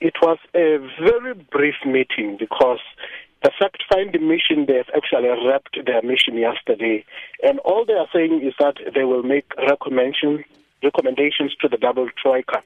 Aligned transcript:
It 0.00 0.14
was 0.22 0.38
a 0.54 0.78
very 1.02 1.34
brief 1.34 1.74
meeting 1.84 2.36
because 2.38 2.78
the 3.42 3.50
fact 3.58 3.82
finding 3.92 4.28
mission, 4.28 4.66
they 4.66 4.76
have 4.76 4.90
actually 4.96 5.28
wrapped 5.28 5.76
their 5.84 6.02
mission 6.02 6.36
yesterday. 6.36 7.04
And 7.42 7.58
all 7.60 7.84
they 7.84 7.94
are 7.94 8.06
saying 8.12 8.40
is 8.46 8.54
that 8.60 8.76
they 8.94 9.02
will 9.02 9.24
make 9.24 9.50
recommendations, 9.56 10.44
recommendations 10.84 11.54
to 11.60 11.68
the 11.68 11.76
double 11.76 12.08
troika, 12.20 12.62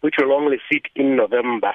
which 0.00 0.14
will 0.18 0.32
only 0.32 0.58
sit 0.70 0.82
in 0.94 1.16
November. 1.16 1.72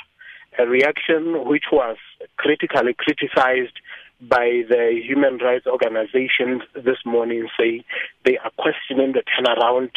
A 0.57 0.65
reaction 0.65 1.45
which 1.45 1.65
was 1.71 1.97
critically 2.37 2.93
criticized 2.93 3.79
by 4.21 4.63
the 4.69 5.01
human 5.03 5.39
rights 5.39 5.67
organizations 5.67 6.61
this 6.73 7.03
morning, 7.05 7.49
saying 7.59 7.83
they 8.23 8.37
are 8.37 8.51
questioning 8.57 9.11
the 9.11 9.23
turnaround 9.27 9.91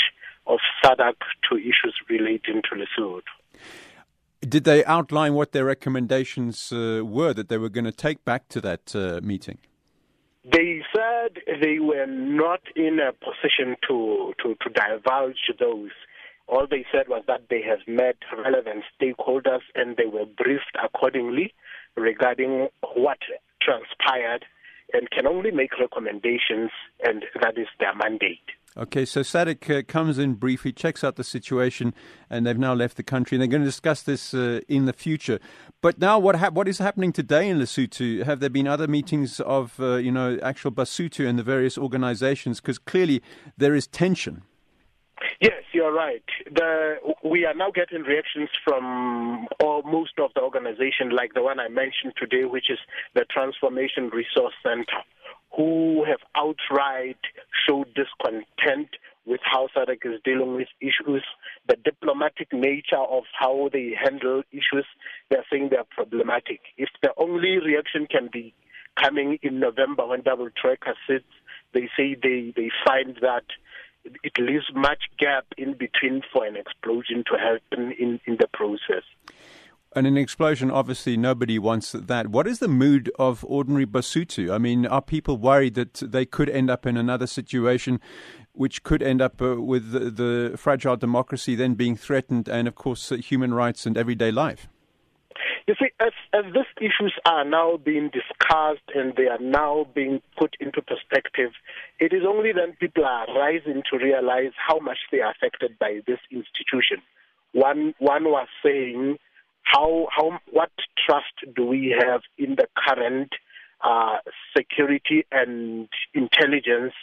of 0.49 0.59
SADC 0.83 1.15
to 1.49 1.57
issues 1.57 1.95
relating 2.09 2.62
to 2.62 2.75
Lesotho. 2.75 3.23
Did 4.48 4.64
they 4.64 4.84
outline 4.84 5.34
what 5.34 5.52
their 5.52 5.64
recommendations 5.64 6.70
uh, 6.70 7.02
were 7.02 7.32
that 7.32 7.48
they 7.48 7.57
were 7.57 7.71
going 7.71 7.86
to 7.86 7.93
take 7.93 8.25
back 8.25 8.48
to 8.48 8.61
that 8.61 8.94
uh, 8.94 9.21
meeting? 9.22 9.58
They 10.44 10.82
said 10.94 11.39
they 11.62 11.79
were 11.79 12.07
not 12.07 12.61
in 12.76 12.99
a 13.00 13.12
position 13.12 13.76
to, 13.88 14.35
to, 14.43 14.54
to 14.61 14.71
divulge 14.71 15.50
those. 15.58 15.90
All 16.46 16.66
they 16.71 16.85
said 16.93 17.08
was 17.08 17.22
that 17.26 17.49
they 17.49 17.62
have 17.62 17.79
met 17.86 18.16
relevant 18.36 18.85
stakeholders 19.00 19.62
and 19.75 19.96
they 19.96 20.04
were 20.04 20.26
briefed 20.26 20.76
accordingly 20.82 21.54
regarding 21.96 22.68
what 22.94 23.18
transpired 23.63 24.44
and 24.93 25.11
can 25.11 25.26
only 25.26 25.50
make 25.50 25.79
recommendations, 25.80 26.71
and 27.02 27.24
that 27.40 27.57
is 27.57 27.68
their 27.80 27.94
mandate. 27.94 28.44
Okay, 28.77 29.05
so 29.05 29.21
SADC 29.21 29.79
uh, 29.79 29.83
comes 29.87 30.19
in 30.19 30.35
briefly, 30.35 30.73
checks 30.73 31.05
out 31.05 31.14
the 31.14 31.23
situation, 31.23 31.95
and 32.28 32.45
they've 32.45 32.59
now 32.59 32.75
left 32.75 32.97
the 32.97 33.05
country. 33.05 33.37
And 33.37 33.42
they're 33.42 33.48
going 33.48 33.62
to 33.62 33.69
discuss 33.69 34.03
this 34.03 34.34
uh, 34.34 34.62
in 34.69 34.87
the 34.87 34.92
future. 34.92 35.39
But 35.81 36.00
now, 36.00 36.19
what 36.19 36.37
ha- 36.37 36.50
what 36.50 36.67
is 36.67 36.78
happening 36.78 37.12
today 37.12 37.48
in 37.48 37.61
Lesotho? 37.61 38.25
Have 38.25 38.41
there 38.41 38.50
been 38.50 38.67
other 38.67 38.89
meetings 38.89 39.39
of 39.39 39.78
uh, 39.78 39.97
you 39.97 40.11
know 40.11 40.41
actual 40.42 40.72
Basotho 40.72 41.25
and 41.25 41.39
the 41.39 41.44
various 41.44 41.78
organisations? 41.78 42.61
Because 42.61 42.78
clearly 42.78 43.22
there 43.56 43.77
is 43.77 43.86
tension. 43.86 44.42
Yes, 45.41 45.62
you're 45.72 45.92
right. 45.92 46.25
The, 46.53 46.97
we 47.25 47.44
are 47.44 47.55
now 47.55 47.70
getting 47.70 48.03
reactions 48.03 48.48
from 48.64 49.47
all, 49.62 49.83
most 49.83 50.19
of 50.19 50.31
the 50.34 50.41
organizations, 50.41 51.12
like 51.12 51.34
the 51.34 51.42
one 51.42 51.61
I 51.61 51.69
mentioned 51.69 52.14
today, 52.19 52.44
which 52.44 52.69
is 52.69 52.78
the 53.14 53.25
Transformation 53.31 54.11
Resource 54.12 54.55
Center 54.62 55.03
who 55.56 56.05
have 56.05 56.19
outright 56.36 57.19
showed 57.66 57.94
discontent 57.94 58.88
with 59.26 59.40
how 59.42 59.68
SADC 59.74 60.14
is 60.14 60.20
dealing 60.24 60.54
with 60.54 60.68
issues, 60.80 61.24
the 61.68 61.76
diplomatic 61.82 62.52
nature 62.52 62.96
of 62.96 63.24
how 63.38 63.70
they 63.72 63.92
handle 63.98 64.42
issues. 64.52 64.86
They're 65.30 65.44
saying 65.50 65.68
they're 65.70 65.84
problematic. 65.90 66.60
If 66.76 66.90
the 67.02 67.12
only 67.16 67.58
reaction 67.58 68.06
can 68.06 68.28
be 68.32 68.54
coming 69.02 69.38
in 69.42 69.60
November 69.60 70.06
when 70.06 70.22
Double 70.22 70.50
Troika 70.50 70.94
sits, 71.08 71.24
they 71.72 71.88
say 71.96 72.16
they, 72.20 72.52
they 72.54 72.70
find 72.86 73.16
that 73.22 73.44
it 74.22 74.38
leaves 74.38 74.66
much 74.74 75.04
gap 75.18 75.46
in 75.56 75.72
between 75.72 76.22
for 76.32 76.44
an 76.44 76.56
explosion 76.56 77.24
to 77.30 77.38
happen 77.38 77.92
in, 77.98 78.20
in 78.26 78.36
the 78.38 78.48
process. 78.52 79.04
And 79.97 80.09
an 80.09 80.17
explosion, 80.17 80.73
obviously, 80.73 81.17
nobody 81.17 81.56
wants 81.56 81.92
that. 81.92 82.27
What 82.27 82.48
is 82.48 82.59
the 82.59 82.67
mood 82.67 83.12
of 83.17 83.45
ordinary 83.47 83.87
Basotho? 83.87 84.53
I 84.53 84.59
mean, 84.59 84.87
are 84.87 85.00
people 85.00 85.37
worried 85.37 85.75
that 85.75 85.95
they 85.95 86.27
could 86.27 86.50
end 86.50 86.69
up 86.69 86.84
in 86.84 86.97
another 86.97 87.28
situation 87.28 88.00
which 88.55 88.83
could 88.83 89.03
end 89.03 89.22
up 89.22 89.41
uh, 89.41 89.61
with 89.61 89.92
the, 89.92 90.11
the, 90.11 90.56
fragile 90.56 90.97
democracy 90.97 91.55
then 91.55 91.75
being 91.75 91.97
threatened 91.97 92.48
and, 92.48 92.67
of 92.67 92.75
course, 92.75 93.12
uh, 93.12 93.17
human 93.17 93.55
rights 93.55 93.87
and 93.87 93.97
everyday 93.97 94.33
life? 94.33 94.69
You 95.67 95.75
see, 95.81 95.91
as, 96.00 96.12
as 96.33 96.45
these 96.53 96.91
issues 96.91 97.15
are 97.25 97.45
now 97.45 97.77
being 97.77 98.11
discussed 98.11 98.91
and 98.95 99.15
they 99.17 99.28
are 99.28 99.39
now 99.39 99.87
being 99.95 100.20
put 100.37 100.56
into 100.61 100.83
perspective, 100.83 101.53
it 102.00 102.12
is 102.12 102.22
only 102.27 102.53
then 102.53 102.77
people 102.78 103.04
are 103.04 103.27
rising 103.34 103.83
to 103.91 103.99
realize 103.99 104.53
how 104.56 104.78
much 104.81 104.99
they 105.10 105.21
are 105.21 105.31
affected 105.31 105.78
by 105.78 106.00
this 106.06 106.19
institution. 106.31 106.99
One, 107.53 107.94
one 107.99 108.25
was 108.25 108.49
saying 108.65 109.19
how 109.74 110.06
how 110.10 110.38
what 110.52 110.70
trust 111.04 111.54
do 111.56 111.66
we 111.66 111.94
have 111.98 112.20
in 112.38 112.56
the 112.56 112.66
current 112.76 113.30
uh, 113.82 114.18
security 114.56 115.26
and 115.32 115.88
intelligence? 116.14 116.94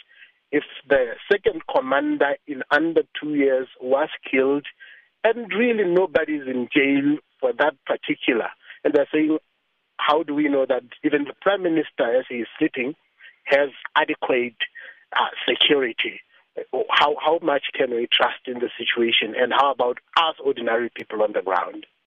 If 0.50 0.64
the 0.88 1.14
second 1.30 1.62
commander 1.72 2.36
in 2.46 2.62
under 2.70 3.02
two 3.20 3.34
years 3.34 3.68
was 3.80 4.08
killed 4.30 4.66
and 5.24 5.52
really 5.52 5.84
nobody's 5.84 6.46
in 6.46 6.68
jail 6.74 7.18
for 7.40 7.52
that 7.58 7.74
particular 7.86 8.48
and 8.84 8.94
they're 8.94 9.08
saying 9.12 9.38
how 9.98 10.22
do 10.22 10.34
we 10.34 10.48
know 10.48 10.66
that 10.66 10.82
even 11.04 11.24
the 11.24 11.34
prime 11.40 11.62
minister 11.62 12.18
as 12.18 12.24
he 12.28 12.36
is 12.36 12.48
sitting 12.60 12.94
has 13.44 13.68
adequate 13.96 14.56
uh, 15.14 15.28
security? 15.48 16.20
How 16.90 17.16
how 17.20 17.38
much 17.42 17.64
can 17.74 17.90
we 17.90 18.08
trust 18.10 18.46
in 18.46 18.60
the 18.60 18.70
situation? 18.78 19.34
And 19.38 19.52
how 19.52 19.72
about 19.72 19.98
us 20.16 20.36
ordinary 20.42 20.90
people 20.94 21.22
on 21.22 21.32
the 21.32 21.42
ground 21.42 21.86